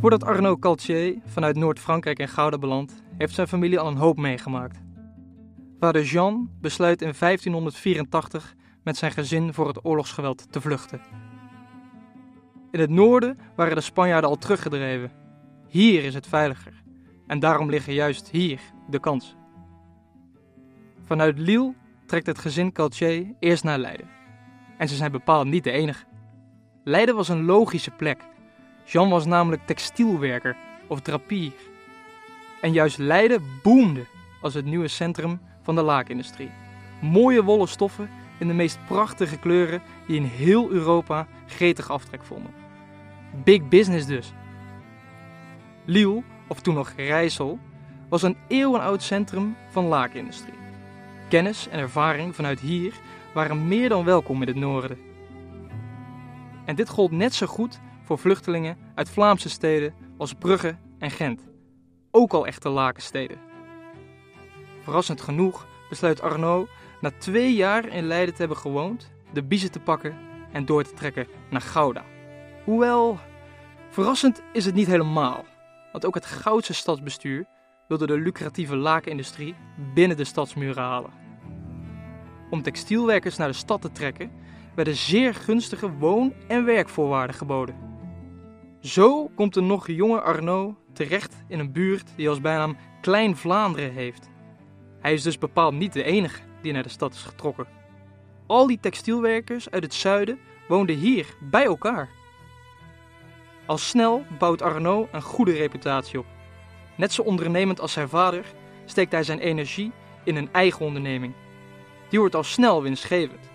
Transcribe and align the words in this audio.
Voordat 0.00 0.24
Arnaud 0.24 0.58
Caltier 0.58 1.18
vanuit 1.26 1.56
Noord-Frankrijk 1.56 2.18
in 2.18 2.28
Gouda 2.28 2.58
belandt, 2.58 3.02
heeft 3.16 3.34
zijn 3.34 3.48
familie 3.48 3.78
al 3.78 3.86
een 3.86 3.96
hoop 3.96 4.16
meegemaakt. 4.18 4.82
Vader 5.80 6.02
Jean 6.02 6.50
besluit 6.60 7.02
in 7.02 7.12
1584 7.18 8.54
met 8.82 8.96
zijn 8.96 9.12
gezin 9.12 9.54
voor 9.54 9.66
het 9.66 9.84
oorlogsgeweld 9.84 10.52
te 10.52 10.60
vluchten. 10.60 11.00
In 12.70 12.80
het 12.80 12.90
noorden 12.90 13.38
waren 13.54 13.74
de 13.74 13.80
Spanjaarden 13.80 14.30
al 14.30 14.36
teruggedreven. 14.36 15.10
Hier 15.68 16.04
is 16.04 16.14
het 16.14 16.26
veiliger. 16.26 16.82
En 17.26 17.38
daarom 17.38 17.70
liggen 17.70 17.92
juist 17.92 18.28
hier 18.30 18.60
de 18.90 19.00
kansen. 19.00 19.36
Vanuit 21.04 21.38
Lille 21.38 21.74
trekt 22.06 22.26
het 22.26 22.38
gezin 22.38 22.72
Caltier 22.72 23.34
eerst 23.38 23.64
naar 23.64 23.78
Leiden. 23.78 24.08
En 24.78 24.88
ze 24.88 24.94
zijn 24.94 25.12
bepaald 25.12 25.46
niet 25.46 25.64
de 25.64 25.70
enige. 25.70 26.04
Leiden 26.84 27.14
was 27.14 27.28
een 27.28 27.44
logische 27.44 27.90
plek. 27.90 28.34
Jean 28.86 29.08
was 29.08 29.26
namelijk 29.26 29.66
textielwerker 29.66 30.56
of 30.86 31.00
drapier. 31.00 31.52
En 32.60 32.72
juist 32.72 32.98
Leiden 32.98 33.42
boomde 33.62 34.06
als 34.40 34.54
het 34.54 34.64
nieuwe 34.64 34.88
centrum 34.88 35.40
van 35.62 35.74
de 35.74 35.82
laakindustrie. 35.82 36.50
Mooie 37.00 37.42
wollen 37.44 37.68
stoffen 37.68 38.10
in 38.38 38.48
de 38.48 38.54
meest 38.54 38.78
prachtige 38.86 39.38
kleuren 39.38 39.82
die 40.06 40.16
in 40.16 40.24
heel 40.24 40.70
Europa 40.70 41.26
gretig 41.46 41.90
aftrek 41.90 42.24
vonden. 42.24 42.54
Big 43.44 43.68
business 43.68 44.06
dus. 44.06 44.32
Lille, 45.84 46.22
of 46.46 46.60
toen 46.60 46.74
nog 46.74 46.92
Rijssel, 46.96 47.58
was 48.08 48.22
een 48.22 48.36
eeuwenoud 48.48 49.02
centrum 49.02 49.56
van 49.70 49.84
laakindustrie. 49.84 50.54
Kennis 51.28 51.68
en 51.68 51.78
ervaring 51.78 52.34
vanuit 52.34 52.60
hier 52.60 52.94
waren 53.34 53.68
meer 53.68 53.88
dan 53.88 54.04
welkom 54.04 54.42
in 54.42 54.48
het 54.48 54.56
noorden. 54.56 54.98
En 56.64 56.76
dit 56.76 56.88
gold 56.88 57.10
net 57.10 57.34
zo 57.34 57.46
goed 57.46 57.80
voor 58.06 58.18
vluchtelingen 58.18 58.76
uit 58.94 59.10
Vlaamse 59.10 59.48
steden 59.48 59.94
als 60.16 60.34
Brugge 60.34 60.76
en 60.98 61.10
Gent. 61.10 61.48
Ook 62.10 62.32
al 62.32 62.46
echte 62.46 62.68
lakensteden. 62.68 63.38
Verrassend 64.82 65.20
genoeg 65.20 65.66
besluit 65.88 66.20
Arnaud 66.20 66.68
na 67.00 67.10
twee 67.18 67.54
jaar 67.54 67.88
in 67.88 68.06
Leiden 68.06 68.34
te 68.34 68.40
hebben 68.40 68.58
gewoond, 68.58 69.10
de 69.32 69.42
biezen 69.42 69.70
te 69.70 69.80
pakken 69.80 70.16
en 70.52 70.64
door 70.64 70.82
te 70.82 70.94
trekken 70.94 71.26
naar 71.50 71.60
Gouda. 71.60 72.04
Hoewel, 72.64 73.18
verrassend 73.90 74.42
is 74.52 74.64
het 74.64 74.74
niet 74.74 74.86
helemaal, 74.86 75.44
want 75.92 76.06
ook 76.06 76.14
het 76.14 76.26
Goudse 76.26 76.74
stadsbestuur 76.74 77.46
wilde 77.88 78.06
de 78.06 78.18
lucratieve 78.18 78.76
lakenindustrie 78.76 79.54
binnen 79.94 80.16
de 80.16 80.24
stadsmuren 80.24 80.82
halen. 80.82 81.10
Om 82.50 82.62
textielwerkers 82.62 83.36
naar 83.36 83.48
de 83.48 83.54
stad 83.54 83.80
te 83.80 83.92
trekken, 83.92 84.30
werden 84.74 84.96
zeer 84.96 85.34
gunstige 85.34 85.90
woon- 85.90 86.32
en 86.48 86.64
werkvoorwaarden 86.64 87.36
geboden. 87.36 87.85
Zo 88.86 89.30
komt 89.34 89.54
de 89.54 89.60
nog 89.60 89.86
jonge 89.86 90.20
Arnaud 90.20 90.74
terecht 90.92 91.34
in 91.48 91.58
een 91.58 91.72
buurt 91.72 92.08
die 92.16 92.28
als 92.28 92.40
bijnaam 92.40 92.76
Klein 93.00 93.36
Vlaanderen 93.36 93.92
heeft. 93.92 94.30
Hij 95.00 95.12
is 95.12 95.22
dus 95.22 95.38
bepaald 95.38 95.74
niet 95.74 95.92
de 95.92 96.02
enige 96.02 96.40
die 96.62 96.72
naar 96.72 96.82
de 96.82 96.88
stad 96.88 97.14
is 97.14 97.22
getrokken. 97.22 97.66
Al 98.46 98.66
die 98.66 98.80
textielwerkers 98.80 99.70
uit 99.70 99.82
het 99.82 99.94
zuiden 99.94 100.38
woonden 100.68 100.96
hier 100.96 101.26
bij 101.40 101.64
elkaar. 101.64 102.08
Al 103.66 103.78
snel 103.78 104.24
bouwt 104.38 104.62
Arnaud 104.62 105.08
een 105.12 105.22
goede 105.22 105.52
reputatie 105.52 106.18
op. 106.18 106.26
Net 106.96 107.12
zo 107.12 107.22
ondernemend 107.22 107.80
als 107.80 107.92
zijn 107.92 108.08
vader 108.08 108.44
steekt 108.84 109.12
hij 109.12 109.22
zijn 109.22 109.38
energie 109.38 109.92
in 110.24 110.36
een 110.36 110.52
eigen 110.52 110.86
onderneming. 110.86 111.34
Die 112.08 112.18
wordt 112.18 112.34
al 112.34 112.44
snel 112.44 112.82
winstgevend. 112.82 113.50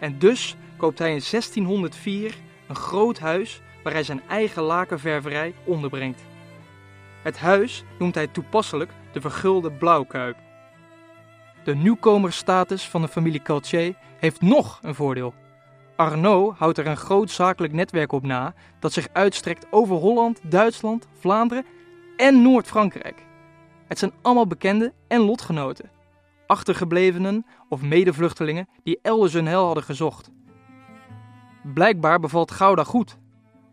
En 0.00 0.18
dus 0.18 0.56
koopt 0.76 0.98
hij 0.98 1.12
in 1.12 1.22
1604 1.30 2.34
een 2.68 2.76
groot 2.76 3.18
huis 3.18 3.62
waar 3.82 3.92
hij 3.92 4.02
zijn 4.02 4.22
eigen 4.28 4.62
lakenververij 4.62 5.54
onderbrengt. 5.64 6.22
Het 7.22 7.38
huis 7.38 7.84
noemt 7.98 8.14
hij 8.14 8.26
toepasselijk 8.26 8.90
de 9.12 9.20
vergulde 9.20 9.72
blauwkuip. 9.72 10.36
De 11.64 11.74
nieuwkomerstatus 11.74 12.88
van 12.88 13.00
de 13.00 13.08
familie 13.08 13.42
Caltier 13.42 13.94
heeft 14.18 14.40
nog 14.40 14.78
een 14.82 14.94
voordeel. 14.94 15.34
Arnaud 15.96 16.56
houdt 16.56 16.78
er 16.78 16.86
een 16.86 16.96
groot 16.96 17.30
zakelijk 17.30 17.72
netwerk 17.72 18.12
op 18.12 18.22
na 18.22 18.54
dat 18.78 18.92
zich 18.92 19.08
uitstrekt 19.12 19.66
over 19.70 19.96
Holland, 19.96 20.40
Duitsland, 20.42 21.08
Vlaanderen 21.18 21.64
en 22.16 22.42
Noord-Frankrijk. 22.42 23.26
Het 23.86 23.98
zijn 23.98 24.12
allemaal 24.22 24.46
bekenden 24.46 24.92
en 25.08 25.20
lotgenoten, 25.20 25.90
achtergeblevenen 26.46 27.46
of 27.68 27.82
medevluchtelingen 27.82 28.68
die 28.82 28.98
elders 29.02 29.32
hun 29.32 29.46
hel 29.46 29.64
hadden 29.64 29.84
gezocht. 29.84 30.30
Blijkbaar 31.74 32.20
bevalt 32.20 32.50
Gouda 32.50 32.84
goed, 32.84 33.18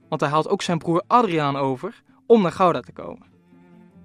want 0.10 0.22
hij 0.22 0.30
haalt 0.30 0.50
ook 0.50 0.62
zijn 0.62 0.78
broer 0.78 1.04
Adriaan 1.08 1.56
over 1.56 2.04
om 2.26 2.42
naar 2.42 2.52
Gouda 2.52 2.80
te 2.80 2.92
komen. 2.92 3.28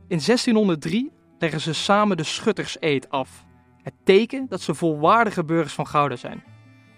In 0.08 0.20
1603 0.26 1.12
leggen 1.38 1.60
ze 1.60 1.72
samen 1.72 2.16
de 2.16 2.22
schutterseed 2.22 3.10
af, 3.10 3.44
het 3.82 3.94
teken 4.04 4.46
dat 4.48 4.60
ze 4.60 4.74
volwaardige 4.74 5.44
burgers 5.44 5.74
van 5.74 5.86
Gouda 5.86 6.16
zijn. 6.16 6.42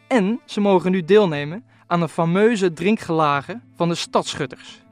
En 0.09 0.41
ze 0.44 0.60
mogen 0.60 0.91
nu 0.91 1.04
deelnemen 1.04 1.65
aan 1.87 2.00
de 2.00 2.09
fameuze 2.09 2.72
drinkgelagen 2.72 3.62
van 3.75 3.88
de 3.88 3.94
stadschutters. 3.94 4.82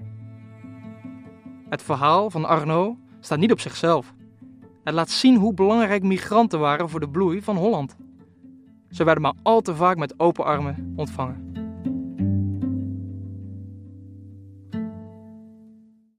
Het 1.69 1.83
verhaal 1.83 2.31
van 2.31 2.45
Arnaud 2.45 2.97
staat 3.21 3.39
niet 3.39 3.53
op 3.53 3.61
zichzelf. 3.61 4.15
Het 4.85 4.95
laat 4.95 5.11
zien 5.11 5.37
hoe 5.37 5.55
belangrijk 5.55 6.03
migranten 6.03 6.61
waren 6.61 6.89
voor 6.89 7.01
de 7.01 7.09
bloei 7.09 7.43
van 7.43 7.57
Holland. 7.57 7.97
Ze 8.91 9.05
werden 9.05 9.23
maar 9.23 9.35
al 9.43 9.61
te 9.61 9.75
vaak 9.75 9.97
met 9.97 10.21
open 10.21 10.45
armen 10.45 10.93
ontvangen. 10.97 11.62